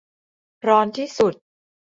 [0.67, 1.33] ร้อนที่สุด